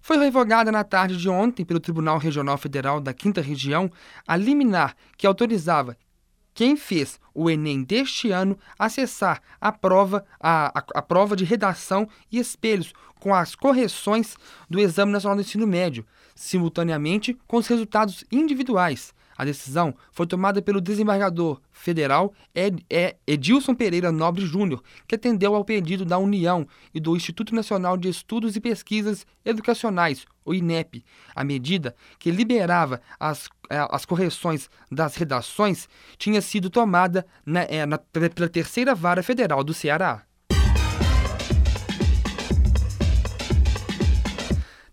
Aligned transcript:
Foi 0.00 0.18
revogada 0.18 0.70
na 0.70 0.84
tarde 0.84 1.16
de 1.16 1.28
ontem 1.28 1.64
pelo 1.64 1.80
Tribunal 1.80 2.18
Regional 2.18 2.58
Federal 2.58 3.00
da 3.00 3.14
Quinta 3.14 3.40
Região 3.40 3.90
a 4.28 4.36
liminar 4.36 4.94
que 5.16 5.26
autorizava 5.26 5.96
quem 6.54 6.76
fez 6.76 7.20
o 7.34 7.50
Enem 7.50 7.82
deste 7.82 8.30
ano 8.30 8.56
acessar 8.78 9.42
a 9.60 9.72
prova, 9.72 10.24
a, 10.38 10.78
a, 10.78 10.84
a, 10.94 11.02
prova 11.02 11.34
de 11.34 11.44
redação 11.44 12.08
e 12.30 12.38
espelhos 12.38 12.92
com 13.18 13.34
as 13.34 13.54
correções 13.54 14.36
do 14.70 14.78
Exame 14.78 15.12
Nacional 15.12 15.36
do 15.36 15.42
Ensino 15.42 15.66
Médio, 15.66 16.06
simultaneamente 16.34 17.36
com 17.46 17.56
os 17.56 17.66
resultados 17.66 18.24
individuais. 18.30 19.12
A 19.36 19.44
decisão 19.44 19.94
foi 20.12 20.26
tomada 20.26 20.62
pelo 20.62 20.80
desembargador 20.80 21.60
federal 21.72 22.32
Ed, 22.54 22.84
Ed, 22.88 23.16
Edilson 23.26 23.74
Pereira 23.74 24.12
Nobre 24.12 24.46
Júnior, 24.46 24.82
que 25.06 25.14
atendeu 25.14 25.54
ao 25.54 25.64
pedido 25.64 26.04
da 26.04 26.18
União 26.18 26.66
e 26.94 27.00
do 27.00 27.16
Instituto 27.16 27.54
Nacional 27.54 27.96
de 27.96 28.08
Estudos 28.08 28.54
e 28.56 28.60
Pesquisas 28.60 29.26
Educacionais, 29.44 30.24
o 30.44 30.54
INEP. 30.54 31.04
A 31.34 31.42
medida, 31.44 31.94
que 32.18 32.30
liberava 32.30 33.00
as, 33.18 33.48
eh, 33.70 33.86
as 33.90 34.04
correções 34.04 34.70
das 34.90 35.16
redações, 35.16 35.88
tinha 36.16 36.40
sido 36.40 36.70
tomada 36.70 37.26
na, 37.44 37.62
eh, 37.62 37.86
na, 37.86 37.98
pela 37.98 38.48
terceira 38.48 38.94
vara 38.94 39.22
federal 39.22 39.64
do 39.64 39.74
Ceará. 39.74 40.24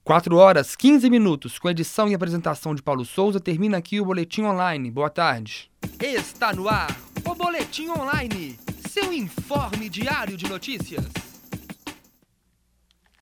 4 0.01 0.37
horas 0.37 0.77
15 0.77 1.09
minutos, 1.09 1.59
com 1.59 1.69
edição 1.69 2.07
e 2.07 2.15
apresentação 2.15 2.73
de 2.73 2.81
Paulo 2.81 3.03
Souza, 3.03 3.41
termina 3.41 3.77
aqui 3.77 3.99
o 3.99 4.05
Boletim 4.05 4.43
Online. 4.43 4.89
Boa 4.89 5.09
tarde. 5.09 5.69
Está 5.99 6.53
no 6.53 6.69
ar 6.69 6.97
o 7.25 7.35
Boletim 7.35 7.89
Online, 7.89 8.57
seu 8.89 9.11
informe 9.11 9.89
diário 9.89 10.37
de 10.37 10.47
notícias. 10.47 11.28